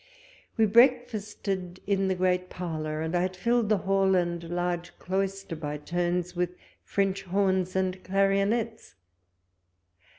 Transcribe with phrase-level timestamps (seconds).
[0.57, 5.55] We breakfasted in the great parlour, and I had filled the hall and large cloister
[5.55, 8.95] by turns with French horns and clarionettes.